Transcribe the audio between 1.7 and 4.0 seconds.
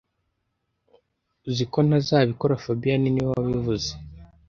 ko ntazabikora fabien niwe wabivuze